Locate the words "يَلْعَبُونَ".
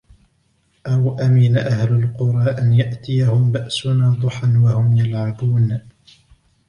4.97-5.81